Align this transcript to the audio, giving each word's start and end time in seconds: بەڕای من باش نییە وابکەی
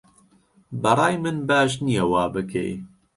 بەڕای 0.81 1.15
من 1.23 1.37
باش 1.49 1.71
نییە 1.85 2.03
وابکەی 2.11 2.73